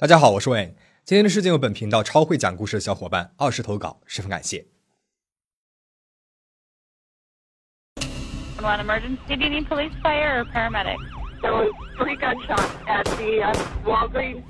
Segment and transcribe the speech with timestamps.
[0.00, 0.72] 大家好，我是 Wayne。
[1.04, 4.64] 今天的事件由本频道超会讲故事的小伙伴二十投稿，十分感谢。
[8.62, 9.18] One emergency.
[9.28, 10.96] Do you need police, fire, or paramedic?
[11.42, 11.68] There was
[11.98, 13.52] three gunshots at the uh,
[13.84, 14.42] Walgreens.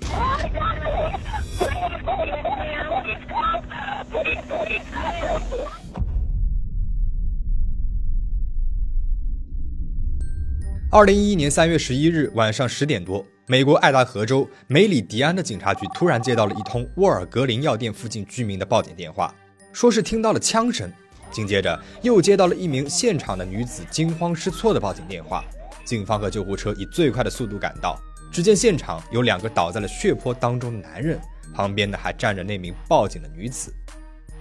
[10.93, 19.35] 二零一一年三月十一日晚上十点多，美国爱达荷州梅里迪安的警察局突然接到了一通沃尔格林药店附近居民的报警电话，
[19.73, 20.89] 说是听到了枪声。
[21.33, 25.45] 紧接着又接到了一名现场的女子惊慌失措的报警电话。
[25.85, 27.99] 警方和救护车以最快的速度赶到，
[28.31, 31.19] 只见现场有两个倒在了血泊当中的男人，
[31.53, 33.75] 旁边呢还站着那名报警的女子。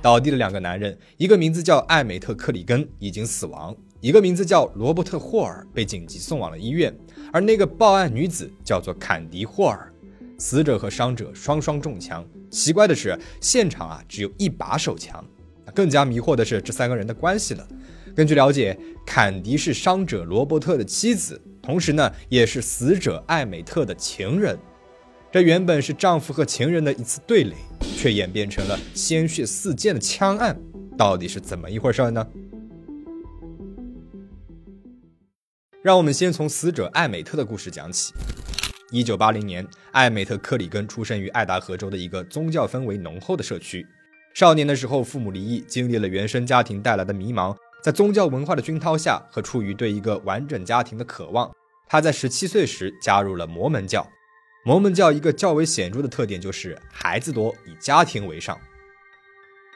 [0.04, 6.96] 倒地的两个男人，一个名字叫艾美特·克里根，已经死亡；一个名字叫罗伯特·霍尔，被紧急送往了医院。
[7.34, 9.92] 而那个报案女子叫做坎迪·霍尔。
[10.38, 12.26] 死者和伤者双双中枪。
[12.50, 15.24] 奇怪的是，现场啊只有一把手枪。
[15.76, 17.68] 更加迷惑的是这三个人的关系了。
[18.16, 24.58] 根据了解，坎迪是伤者罗伯特的妻子，同时呢也是死者艾美特的情人。
[25.30, 27.56] 这原本是丈夫和情人的一次对垒，
[27.98, 30.58] 却演变成了鲜血四溅的枪案，
[30.98, 32.26] 到底是怎么一回事呢？
[35.82, 38.14] 让我们先从死者艾美特的故事讲起。
[38.92, 43.88] 一九八零年，艾美特·克里根出生于爱达荷州的一个宗教氛围浓厚的社区。
[44.34, 51.50] 少年的时候，父母离异，经历了原生家庭带来的迷茫，在宗教文化的熏陶下，和出于对一个完整家庭的渴望，
[51.88, 54.06] 他在十七岁时加入了摩门教。
[54.66, 58.60] 摩门教一个较为显著的特点就是孩子多，以家庭为上。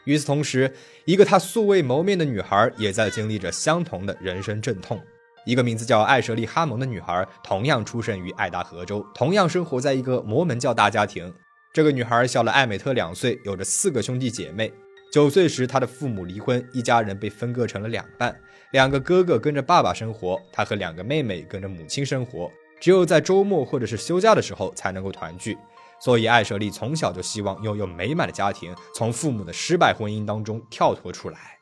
[0.03, 0.73] 与此同时，
[1.05, 5.01] 一个他素未谋面的女孩也在经历着相同的人生阵痛。
[5.45, 11.33] 一个名字叫艾舍利·哈蒙的女孩，同样出生于爱达荷州，同样生活在一个摩门教大家庭。
[11.73, 14.71] 这个女孩小了艾美特两岁，有着四个兄弟姐妹。
[15.11, 18.35] 九岁时，她的父母离婚，一家人被分割成了两半。
[18.71, 22.49] 两个哥哥跟着爸爸生活，她和两个妹妹跟着母亲生活。
[22.79, 25.57] 只有在周末或者是休假的时候才能够团聚。
[25.99, 31.57] 所以，艾舍利从小就希望拥有美满的家庭，从父母的失败婚姻当中跳脱出来。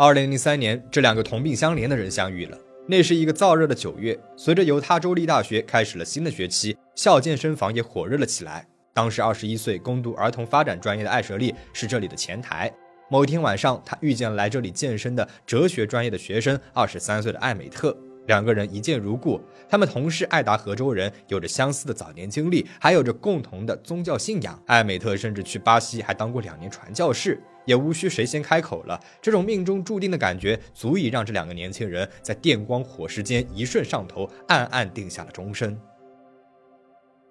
[0.00, 2.56] 二零零三年，这两个同病相怜的人相遇了。
[2.88, 8.66] 那是一个燥热的九月，随着犹他州立大学开始了新的学期，校健身房也火热了起来。
[8.94, 12.72] 当时二十一岁，攻读儿童发展专业的艾舍利是这里的前台。
[13.10, 17.94] 某一天晚上，他遇见了来这里健身的哲学专业的学生，二十三岁的艾美特。
[18.26, 24.62] 两个人一见如故，他们同是爱达荷州人，有着相似的早年经历，还有着共同的宗教信仰。
[24.66, 27.40] 艾美特甚至去巴西还当过两年传教士。
[27.66, 35.78] 也无需谁先开口了，这种命中注定的感觉，足以让这两个年轻人在电光火石间一瞬上头，暗暗定下了终身。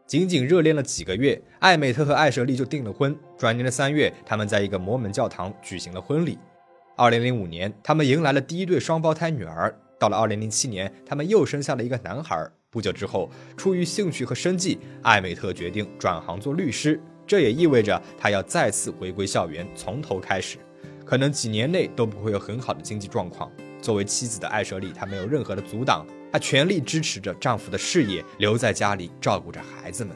[0.06, 3.14] 仅仅热恋了几个月，艾美特和艾舍利就订了婚。
[3.38, 6.38] 转年的三月，他们在一个摩门教堂举行了婚礼。
[6.96, 9.76] 二零零五年，他们迎来了第一对双胞胎女儿。
[10.00, 12.50] 到了二零零七年，他们又生下了一个男孩。
[12.72, 17.00] 不久之后，出于兴趣和生计，艾美特决定转行做律师。
[17.28, 20.58] 这也意味着他要再次回归校园，从头开始，
[21.06, 23.52] 可能几年内都不会有很好的经济状况。
[23.82, 30.16] 作为妻子的艾舍利，她没有任何的阻挡，她全力支持着丈夫的事业，留在家里照顾着孩子们。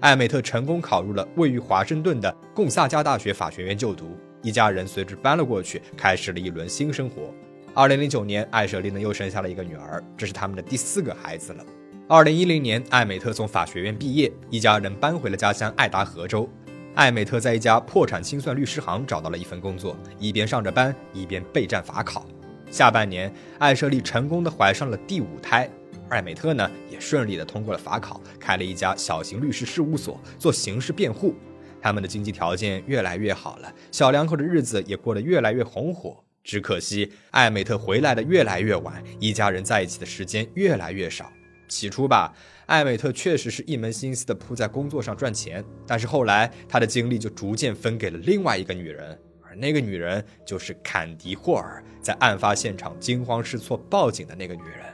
[0.00, 7.34] 艾美特成功考入了位于华盛顿的贡萨加大学法学院就读，一家人随之搬了过去，开始了一轮新生活。
[7.74, 11.64] 二零零九年，艾舍利呢又生下了一个女儿，这是他们的第四个孩子了。
[12.08, 16.48] 二零一零年，艾美特从法学院毕业，一家人搬回了家乡爱达荷州。
[16.94, 22.26] 艾美特在一家破产清算律师行找到了一份工作，一边上着班，一边备战法考。
[22.70, 25.70] 下半年，艾舍利成功的怀上了第五胎，
[26.08, 31.34] 艾美特呢也顺利的通过了法考，开了一家小型律师事务所，做刑事辩护。
[31.80, 36.24] 他们的经济条件越来越好了，小两口的日子也过得越来越红火。
[36.44, 41.30] 只可惜，艾美特回来的越来越晚，一家人在一起的时间越来越少。
[41.68, 54.86] 起初吧，艾美特确实是一门心思的扑在工作上赚钱，但是后来他的精力就逐渐分给了另外一个女人，而那个女人就是坎迪·霍尔，在案发现场惊慌失措报警的那个女人。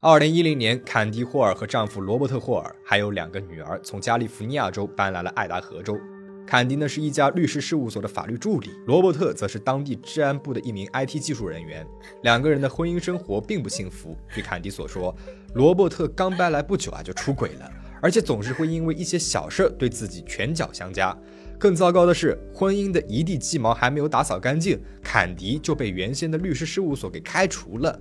[0.00, 5.96] 二零一零年，坎迪·霍尔和丈夫罗伯特·霍尔还有两个女儿从加利福尼亚州搬来了爱达荷州。
[6.46, 11.86] 坎迪呢是一家律师事务所的法律助理，罗伯特则是当地治安部的一名 IT 技术人员。
[12.22, 14.16] 两个人的婚姻生活并不幸福。
[14.32, 15.14] 据坎迪所说，
[15.54, 17.70] 罗伯特刚搬来不久啊就出轨了，
[18.02, 21.16] 而且总是会因为一些小事对自己拳脚相加。
[21.58, 27.98] 更糟糕的是，婚姻的一地鸡毛还没有打扫干净，坎迪就被原先的律师事务所给开除了。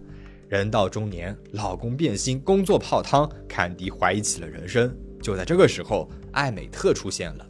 [0.49, 4.93] 人到中年，老公变心，工作泡汤，坎迪怀疑起了人生。
[5.21, 7.47] 就在这个时候，艾美特出现了。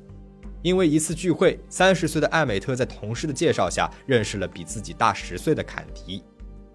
[0.63, 6.23] 因为一次聚会，三十岁的艾美特在同事的介绍下认识了比自己大十岁的坎迪。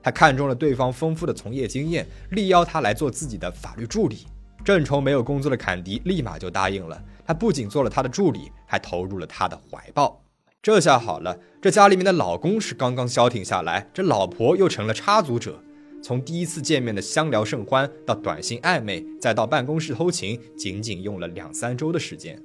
[0.03, 4.27] 他看中了对方丰富的从业经验，力邀他来做自己的法律助理。
[4.63, 7.03] 正愁没有工作的坎迪立马就答应了。
[7.25, 10.23] 他不仅做了他的助理，还投入了他的怀抱。
[10.61, 15.63] 这下好了，这家里面的老公是刚刚消停下来，这老婆又成了插足者。
[16.03, 22.41] 从第一次见面的相聊甚欢，到短信暧昧，再到办公室偷情，仅仅用了两三周的时间。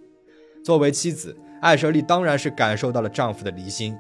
[0.64, 3.98] 作为妻子，艾舍利当然是感受到了丈夫的离心。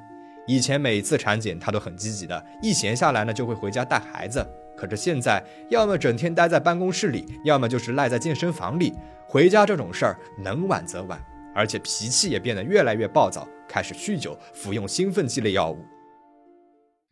[0.47, 4.45] 以前每次产检，她都很积极的，一闲下来呢就会回家带孩子。
[4.77, 8.93] 可是现在，要么整天待在办公室里，要么就是赖在健身房里。
[9.27, 11.21] 回家这种事儿，能晚则晚，
[11.53, 15.77] 而且脾气也变得越来越暴躁，开始酗酒，服用兴奋剂类药物。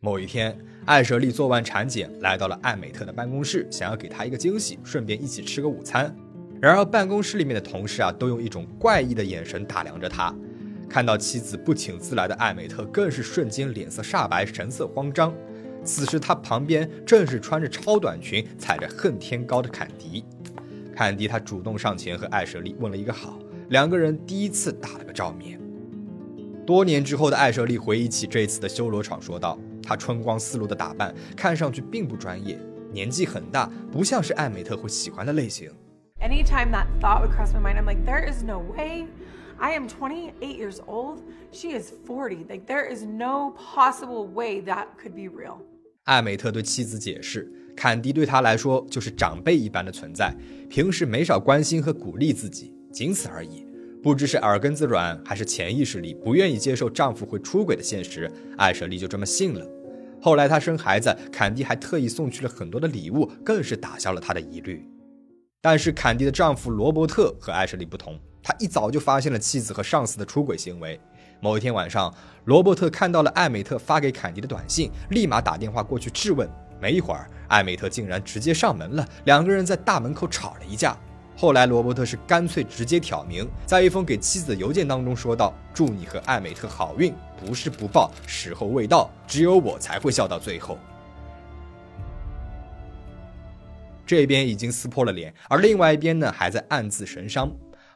[0.00, 6.14] 某一天，艾舍利做完产检，来到了艾美特的办公室，想要给她一个惊喜，顺便一起吃个午餐。
[6.62, 10.32] 然而，办公室里面的同事啊，都用一种怪异的眼神打量着他。
[10.88, 15.34] 看到妻子不请自来的艾美特，更是瞬间脸色煞白，神色慌张。
[15.82, 20.24] 此时，他旁边正是穿着超短裙、踩着恨天高的坎迪。
[20.94, 25.58] 坎迪他主动上前和艾舍利问了一个好，两个人第一次打了个照面。
[26.64, 32.56] 多年之后的艾舍利回忆起这次的修罗场，说道：“他春光四露的打扮，看上去并不专业，
[32.92, 35.68] 年纪很大，不像是艾美特会喜欢的类型。”
[36.22, 39.06] Anytime that thought would cross my mind, I'm like, there is no way.
[39.58, 41.20] I am 28 years old.
[41.52, 42.46] She is 40.
[42.48, 45.58] Like, there is no possible way that could be real.
[46.04, 50.34] 艾美特对妻子解释，坎迪对她来说就是长辈一般的存在，
[50.68, 53.64] 平时没少关心和鼓励自己，仅此而已。
[54.02, 59.64] 不知是耳根子软，还是潜意识里不愿意接受丈夫会出轨的现实，艾舍利就这么信了。
[60.20, 64.84] 后来她生孩子，坎迪还特意送去了很多的礼物，更是打消了她的疑虑。
[65.64, 71.00] 但是坎迪的丈夫罗伯特和艾舍利不同，他一早就发现了妻子和上司的出轨行为。
[71.40, 72.12] 某一天晚上，
[72.46, 76.50] 罗伯特看到了艾美特发给坎迪的短信，立马打电话过去质问。
[76.80, 80.96] 没一会儿，艾美特竟然直接上门了，两个人在大门口吵了一架。
[81.36, 90.76] 后来，罗伯特是干脆直接挑明，在一封给妻子的邮件当中说道：“祝你和艾美特好运，不是不报，时候未到，只有我才会笑到最后。”
[94.14, 97.50] 这边已经撕破了脸，而另外一边呢，还在暗自神伤。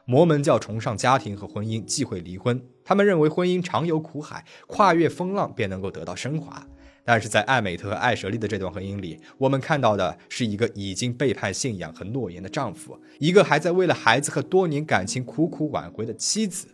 [0.05, 2.59] 摩门教崇尚家庭和婚姻，忌讳离婚。
[2.83, 6.65] 他们认为婚姻常有苦海，跨越风浪便能够得到升华。
[7.05, 16.67] 但是在艾美特和艾舍利的这段婚姻里，我们看到的是一个已经背叛信仰和诺言的丈夫，一个还在为了孩子和多年感情苦苦挽回的妻子。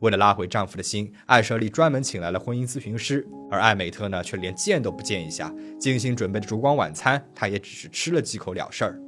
[0.00, 5.54] 为了拉回丈夫的心，艾舍利专门请来了婚姻咨询师，而艾美特呢，却连见都不见一下。
[5.78, 9.00] 精心准备的烛光晚餐，她也只是吃了几口了事儿。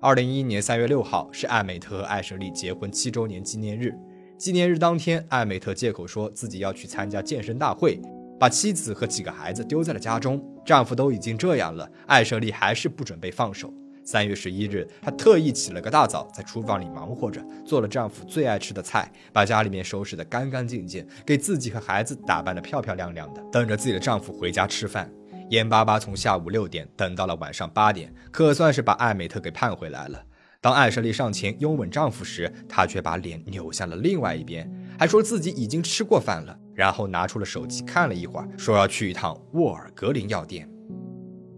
[0.00, 3.92] 二零一一年三月六号是艾美特和艾舍利结婚七周年纪念日。
[4.38, 8.00] 纪念日当天，艾美特借口说自己要去参加健身大会，
[8.38, 10.40] 把妻子和几个孩子丢在了家中。
[10.64, 13.72] 丈夫都已经这样了，艾舍利还是不准备放手。
[14.06, 25.12] 三月十一日，她特意起了个大早，在厨房里忙活着，做了丈夫最爱吃的菜，把家里面收拾得干干净净，给自己和孩子打扮得漂漂亮亮的，等着自己的丈夫回家吃饭。
[25.50, 30.22] 眼巴巴从下午六点等到了晚上八点，可算是把艾美特给盼回来了。
[30.60, 40.68] 当艾舍利上前拥吻丈夫时，她却把脸扭向了另外一边，还说自己已经吃过饭了，然后拿出了手机看了一会儿，说要去一趟沃尔格林药店。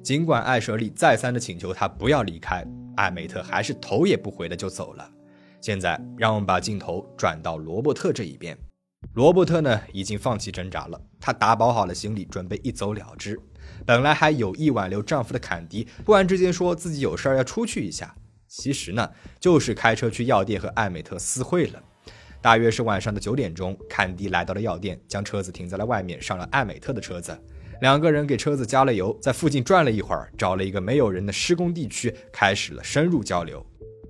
[0.09, 5.07] 尽管艾舍利再三的请求他不要离开，艾美特还是头也不回的就走了。
[5.61, 8.57] 现在，让我们把镜头转到罗伯特这一边。
[9.13, 13.39] 罗伯特呢，已经放弃挣扎了，他打包好了行李，准备一走了之。
[13.85, 21.83] 本来还有意挽留丈夫的坎迪，突然之间说自己有事儿要出去一下，其实呢，就是开车去药店和艾美特私会了。
[22.41, 27.39] 大约是晚上的九点钟，坎迪来到了药店，将车子停在了外面，上了艾美特的车子。
[27.81, 33.65] 两个人给车子加了油，在附近转了一会儿，找了一个没有人的施工地区，开始了深入交流。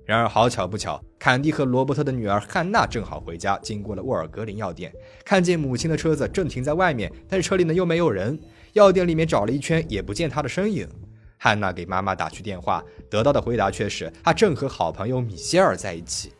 [0.05, 4.91] 然而好巧不巧，坎蒂和罗伯特的女儿汉娜正好回家，经过了沃尔格林药店，
[5.23, 8.39] 看见母亲的车子正停在外面，但是车里呢又没有人。
[8.73, 10.87] 药店里面找了一圈，也不见她的身影。
[11.37, 16.33] 汉娜给妈妈打去电话，得到的回答却是她正和好朋友米歇尔在一起。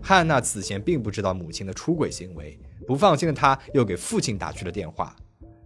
[0.00, 2.56] 汉娜此前并不知道母亲的出轨行为，
[2.86, 5.14] 不放心的她又给父亲打去了电话。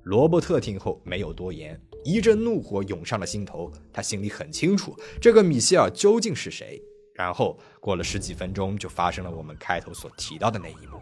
[0.04, 3.70] 罗伯特听后没有多言，一阵怒火涌上了心头。
[3.92, 6.82] 他心里很清楚，这个米歇尔究竟是谁。
[7.14, 11.00] 然后过了十几分钟，就发生了我们开头所提到的那一幕。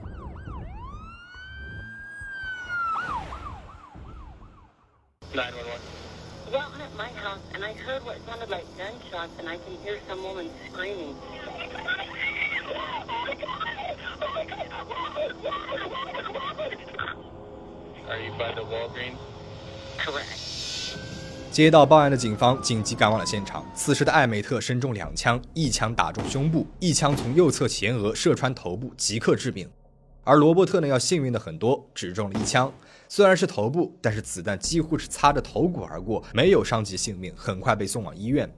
[5.32, 5.80] Nine one one.
[6.50, 9.78] Well, I'm at my house, and I heard what sounded like gunshots, and I can
[9.84, 11.14] hear some woman screaming.
[18.08, 18.39] Are you by the Walgreens?
[18.39, 18.39] Correct.
[21.50, 23.64] 接到报案的警方紧急赶往了现场。
[23.74, 29.68] 此时的艾美特身中两枪，一枪打中胸部，一枪从右侧前额射穿头部，即刻致命。
[30.22, 32.72] 而罗伯特呢，要幸运的很多，只中了一枪，
[33.08, 38.48] 虽然是头部，但是子弹几乎是擦着头骨而过，没有伤及性命，很快被送往医院。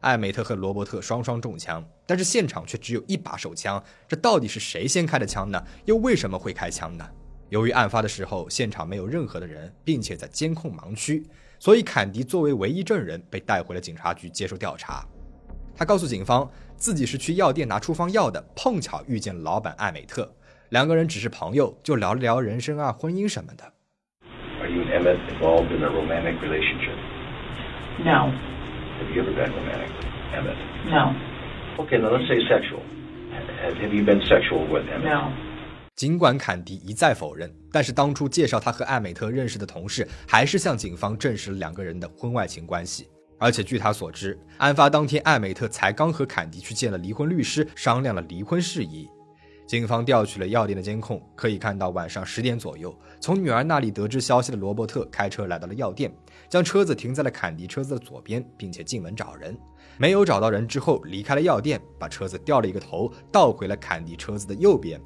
[0.00, 5.62] 艾美特和罗伯特双双中枪，但是现场却只有一把手枪，这到底是谁先开的枪呢？
[5.84, 7.06] 又为什么会开枪呢？
[7.50, 11.22] 由于案发的时候现场没有任何的人，并且在监控盲区，
[11.58, 15.04] 所以坎迪作为唯一证人被带回了警察局接受调查。
[15.76, 20.32] 他告诉警方，自己是去药店拿处方药的，碰巧遇见了老板艾美特，
[20.68, 23.64] 两个人只是朋友，就聊了聊人生啊、婚姻什么的。
[24.60, 26.94] Are you and Emmett involved in a romantic relationship?
[28.04, 28.30] No,
[29.00, 30.56] Have you ever been romantic with Emmett?
[30.88, 31.14] no,
[31.78, 32.82] Okay, now let's say sexual.
[33.64, 35.10] Have, have you been sexual with Emmett?
[35.10, 35.49] no.
[36.00, 43.10] 尽管坎迪一再否认，但是当初介绍他和艾美特认识的同事，还是向警方证实了两个人的婚外情关系。
[43.38, 49.10] 而且据他所知，案发当天，艾美特才刚和坎迪去见了离婚律师，商量了离婚事宜。
[49.66, 56.10] 警方调取了药店的监控，可以看到晚上十点左右，从女儿那里得知消息的罗伯特开车来到了药店，
[56.48, 59.54] 将车子停在了坎迪车子的左边，并且进门找人。
[59.98, 64.98] 没有找到人之后，离开了药店，把车子掉了一个头，倒回了坎迪车子的右边。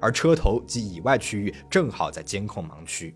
[0.00, 3.14] 而车头及以外区域正好在监控盲区。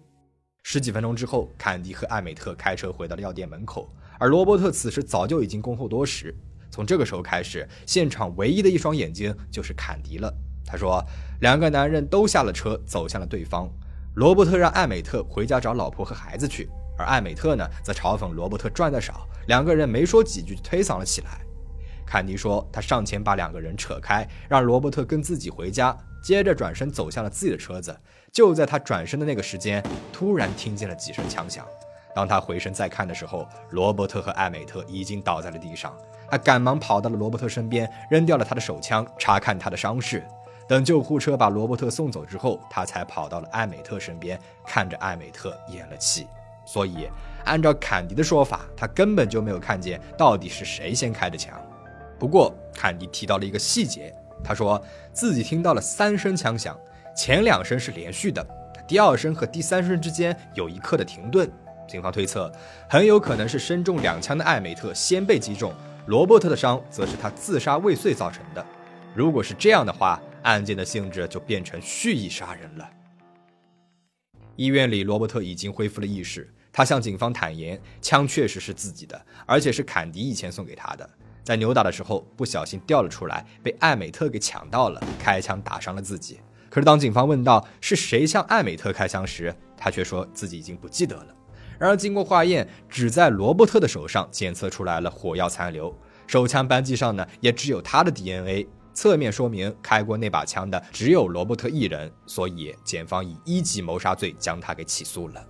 [0.62, 3.88] 十几分钟之后，坎迪和艾美特开车回到了药店门口，
[4.18, 6.34] 而罗伯特此时早就已经恭候多时。
[6.70, 10.32] 从这个时候开始，现场唯一的一双眼睛就是坎迪了。
[10.66, 11.04] 他说，
[11.40, 13.70] 两个男人都下了车，走向了对方。
[14.14, 19.28] 罗伯特让艾美特回家找老婆和孩子去，而艾美特呢，则嘲讽罗伯特赚的少。
[19.48, 21.40] 两个人没说几句就推搡了起来。
[22.06, 27.96] 坎迪说，他上前把两个人扯开，让罗伯特跟自己回家，接着转身走向了自己的车子。
[28.32, 29.82] 就在他转身的那个时间，
[30.12, 31.66] 突然听见了几声枪响。
[32.14, 35.92] 当他回身再看的时候，罗伯特和艾美特已经倒在了地上。
[36.30, 40.24] 他赶忙跑到了罗伯特身边，扔掉了他的手枪，查看他的伤势。
[40.66, 46.26] 等救护车把罗伯特送走之后，他才跑到了艾美特身边，看着艾美特咽了气。
[46.66, 47.08] 所以，
[47.44, 51.60] 按照坎迪的说法，他根本就没有看见到底是谁先开的枪。
[52.24, 54.10] 不过，坎迪提到了一个细节，
[54.42, 56.74] 他说自己听到了三声枪响，
[57.14, 58.42] 前两声是连续的，
[58.88, 61.46] 第二声和第三声之间有一刻的停顿。
[61.86, 62.50] 警方推测，
[62.88, 65.70] 很有可能是身中两枪的艾美特先被击中，
[66.06, 68.64] 罗伯特的伤则是他自杀未遂造成的。
[69.14, 72.88] 如果是这样的话，案件的性质就变成蓄意杀人了。
[74.56, 81.10] 医院里，罗伯特已经恢复了意识，他向警方坦言，枪确实是自己的，而且是坎迪以前送给他的。
[81.44, 86.40] 在扭打的时候不小心掉了出来，被艾美特给抢到了，开枪打伤了自己。
[86.70, 91.26] 可是当警方问到是谁向艾美特开枪时，他却说自己已经不记得了。
[91.78, 95.94] 然而经过化验，只在罗伯特的手上检测出来了火药残留，
[96.26, 105.44] 手枪扳机上呢也只有他的 DNA，侧面说明开过那把枪的只有罗伯特一人，所以检方以一级谋杀罪将他给起诉了。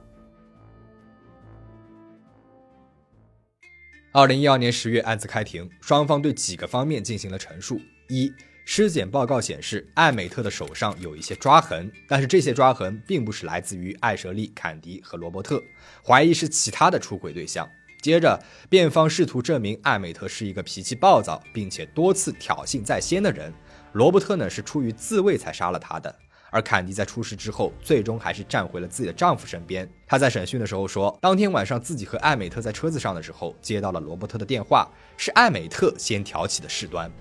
[4.17, 8.33] 二零一二年十月，案子开庭，双方对几个方面进行了陈述：一、
[8.65, 15.61] 尸检报告显示，艾美特的手上有一些抓痕，但是这些抓痕并不是来自于艾舍利、坎迪和罗伯特，
[16.07, 17.69] 怀疑是其他的出轨对象。
[18.01, 23.53] 接着，辩方试图证明艾美特是一个脾气暴躁并且多次挑衅在先的人，
[23.95, 26.15] 罗伯特呢是出于自卫才杀了他的。
[26.54, 29.88] 而坎迪在出事之后，最终还是站回了自己的丈夫身边。
[30.08, 37.12] 她在审讯的时候说，当天晚上自己和艾美特在车子上的时候，接到了罗伯特的电话，是艾美特先挑起的事端。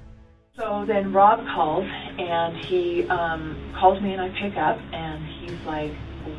[0.57, 1.87] So then Rob calls
[2.19, 5.95] and he um, calls me and I pick up and he's like,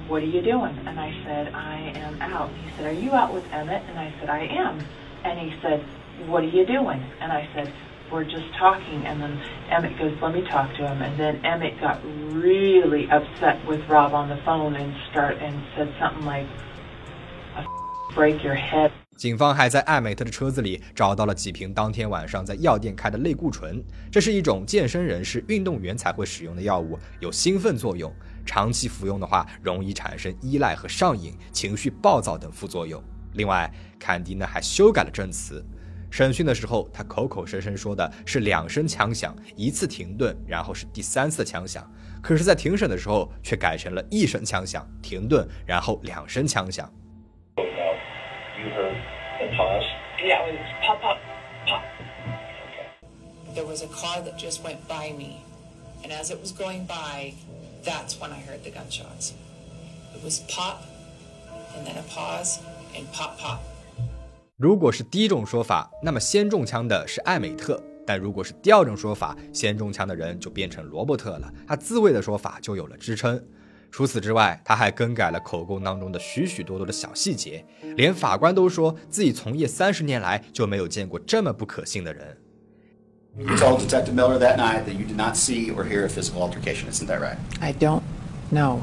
[0.10, 3.34] "What are you doing?" And I said, "I am out." He said, "Are you out
[3.34, 4.80] with Emmett?" And I said, "I am."
[5.24, 5.82] And he said,
[6.28, 7.72] "What are you doing?" And I said,
[8.11, 9.39] "We're just talking." And then
[9.71, 11.99] Emmett goes, "Let me talk to him." And then Emmett got
[12.33, 16.47] really upset with Rob on the phone and start and said something like,
[17.57, 17.65] "I
[18.15, 23.81] "Break your head." 警方还在艾美特的车子里找到了几瓶当天晚上在药店开的类固醇，
[24.11, 28.13] 这是一种健身人士、运动员才会使用的药物，有兴奋作用，
[28.45, 33.01] 长期服用的话容易产生依赖和上瘾、情绪暴躁等副作用。
[33.35, 35.65] 另外，坎迪呢还修改了证词，
[36.15, 41.85] 审讯的时候他口口声声说的是两声枪响，一次停顿，然后是第三次枪响，
[42.23, 46.89] 可是，在庭审的时候却改成了一声枪响、停顿，然后两声枪响。
[61.77, 62.61] And then a pause,
[62.95, 63.59] and pop, pop.
[64.65, 73.39] 如果是第一种说法，那么先中枪的是艾美特；但如果是第二种说法，先中枪的人就变成罗伯特了，他自卫的说法就有了支撑。
[73.91, 77.63] 除此之外，他还更改了口供当中的许许多多的小细节，
[77.95, 82.35] 连法官都说自己从业三十年来就没有见过这么不可信的人。
[83.37, 86.89] You told Detective Miller that night that you did not see or hear a physical altercation,
[86.91, 87.37] isn't that right?
[87.61, 88.01] I don't
[88.51, 88.81] know.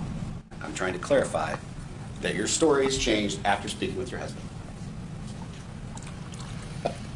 [0.62, 1.56] I'm trying to clarify
[2.22, 4.46] that your story has changed after speaking with your husband.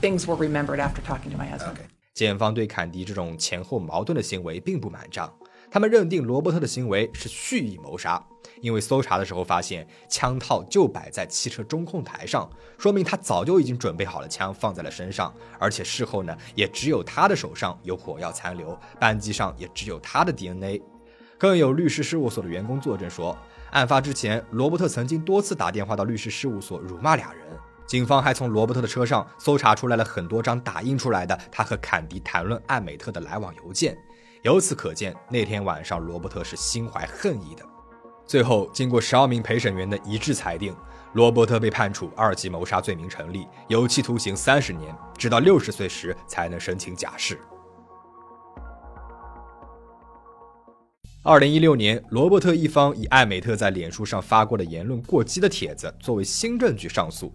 [0.05, 1.77] Things were remembered after talking to my husband.
[2.13, 5.33] 检方对坎迪这种前后矛盾的行为并不买账，
[5.71, 8.23] 他们认定罗伯特的行为是蓄意谋杀，
[8.61, 12.47] 因为搜查的时候发现枪套就摆在汽车中控台上，
[12.77, 20.79] 说明他早就已经准备好了枪放在了身上，而且事后呢，也只有他的手上有火药残留，扳机上也只有他的 DNA。
[21.35, 23.35] 更有律师事务所的员工作证说，
[23.71, 27.43] 案发之前，罗伯特曾经多次打电话到律师事务所辱骂俩人。
[27.87, 33.95] 警方还从罗伯特的车上搜查出来了很多张打印出来的他和坎迪谈论艾美特的来往邮件，
[34.41, 37.63] 由此可见，那天晚上罗伯特是心怀恨意的。
[38.25, 40.75] 最后，经过十二名陪审员的一致裁定，
[41.13, 47.39] 罗伯特被判处二级谋杀罪名成立，有期徒刑三十年，直到六十岁时才能申请假释。
[51.21, 57.31] 二零一六年，罗伯特一方以艾美特在脸书上发过的言论过激的帖子作为新证据上诉。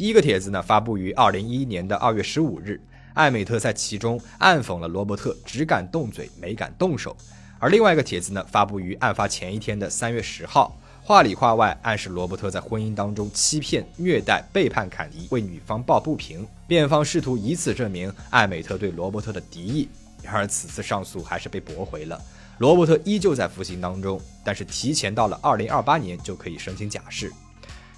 [0.00, 2.80] 第一个帖子呢，发布于二零一一年的二月十五日，
[3.12, 7.14] 艾美特在其中暗讽了罗伯特只敢动嘴没敢动手。
[7.58, 16.46] 而另外一个帖子呢，发布于案发前一天的三月十号，话里话外暗示罗伯特在婚姻当中欺骗、虐待、背叛坎迪，为女方抱不平。
[16.66, 19.86] 辩方试图以此证明艾美特对罗伯特的敌意，
[20.22, 22.18] 然而此次上诉还是被驳回了。
[22.56, 27.30] 罗伯特依旧在服刑当中，但是提前到了二零二八年就可以申请假释。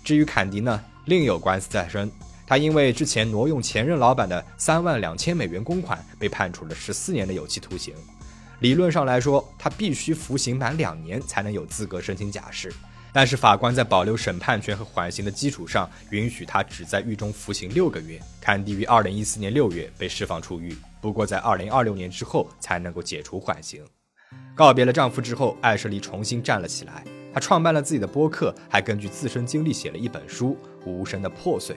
[0.03, 2.10] 至于坎迪呢，另有官司在身，
[2.46, 7.94] 他因为之前挪用前任老板的三万两千美元公款，被判处了十四年的有期徒刑。
[8.60, 12.72] 理论上来说，他必须服刑满两年才能有资格申请假释，
[13.12, 18.20] 但是法官在保留审判权和缓刑的基础上，允许他只在狱中服刑六个月。
[18.40, 23.84] 坎迪于二零一四年六月被释放出狱，不过在二零二六年之后才能够解除缓刑。
[24.54, 27.04] 告别了丈夫之后，艾舍利重新站了起来。
[27.33, 31.75] 她创办了自己的播客，还根据自身经历写了一本书《无声的破碎》。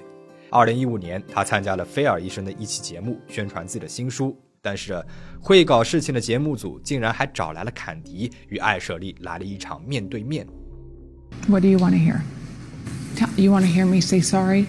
[0.52, 4.38] 二零一五年，他参加了菲尔医生的一期节目，宣传自己的新书。
[4.62, 5.04] 但是，
[5.40, 10.46] 会搞事情的节目组竟然还找来了坎迪，与艾舍利来了一场面对面。
[11.48, 12.22] What do you want to hear?
[13.38, 14.66] You want to hear me say sorry?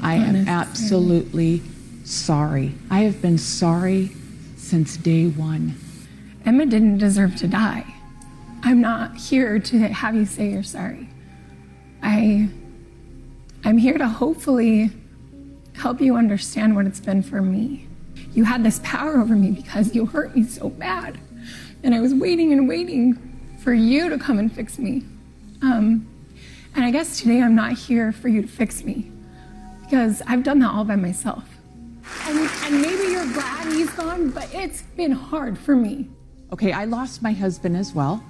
[0.00, 1.60] I am absolutely
[2.04, 2.72] sorry.
[2.88, 4.10] I have been sorry
[4.58, 5.74] since day one.
[6.44, 7.84] Emma didn't deserve to die.
[8.62, 11.08] I'm not here to have you say you're sorry.
[12.02, 12.48] I
[13.64, 14.90] I'm here to hopefully
[15.74, 17.88] help you understand what it's been for me.
[18.32, 21.18] You had this power over me because you hurt me so bad.
[21.82, 23.18] And I was waiting and waiting
[23.62, 25.04] for you to come and fix me.
[25.62, 26.06] Um,
[26.74, 29.10] and I guess today I'm not here for you to fix me
[29.82, 31.44] because I've done that all by myself.
[32.26, 36.08] And, and maybe you're glad he's gone, but it's been hard for me.
[36.52, 38.22] Okay, I lost my husband as well.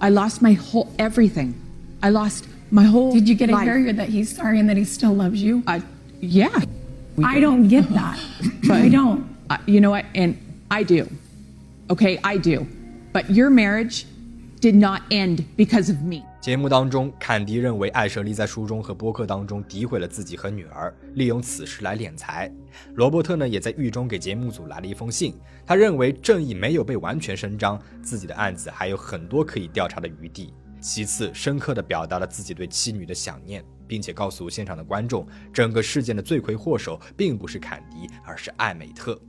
[0.00, 1.60] I lost my whole everything.
[2.02, 3.12] I lost my whole.
[3.12, 3.64] Did you get life.
[3.64, 5.62] hear that he's sorry and that he still loves you?
[5.66, 5.80] Uh,
[6.20, 6.64] yeah.
[7.22, 8.18] I don't get that.
[8.70, 9.36] I don't.
[9.50, 10.06] Uh, you know what?
[10.14, 10.38] And
[10.70, 11.08] I do.
[11.90, 12.66] Okay, I do.
[13.12, 14.06] But your marriage
[14.60, 16.24] did not end because of me.
[16.40, 22.50] 节目当中，坎迪认为艾舍利在书中和播客当中诋毁了自己和女儿，利用此事来敛财。
[22.94, 30.54] 罗伯特呢，也在狱中给节目组来了一封信，他认为正义没有被完全伸张，自己的案子还有很多可以调查的余地。
[30.80, 39.20] 其次，深刻地表达了自己对妻女的想念，并且告诉现场的观众，整个事件的罪魁祸首并不是坎迪，而是艾美特。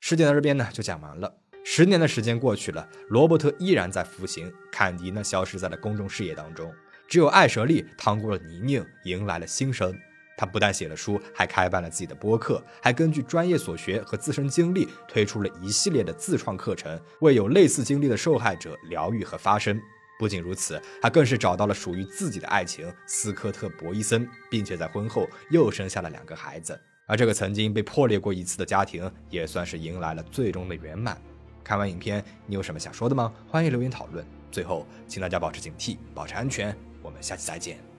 [0.00, 1.32] 事件到这边呢就讲完了。
[1.64, 6.72] 十年的时间过去了，罗伯特依然在服刑，坎迪呢消失在了公众视野当中，
[7.06, 9.96] 只有艾舍利趟过了泥泞，迎来了新生。
[10.36, 19.78] 他不但写了书，还开办了自己的播客，还根据专业所学和自身经历推出了一系列的自创课程，为有类似经历的受害者疗愈和发声。
[20.18, 26.78] 不仅如此，他更是找到了属于自己的爱情斯科特·博伊森，并且在婚后又生下了两个孩子。
[27.06, 31.20] 而这个曾经被破裂过一次的家庭，也算是迎来了最终的圆满。
[31.62, 33.32] 看完影片，你有什么想说的吗？
[33.48, 34.24] 欢迎留言讨论。
[34.50, 36.76] 最后，请大家保持警惕，保持安全。
[37.02, 37.89] 我们下期再见。